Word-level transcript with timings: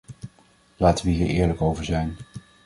Laten 0.77 1.05
we 1.05 1.11
hier 1.11 1.27
eerlijk 1.27 1.61
over 1.61 1.85
zijn. 1.85 2.17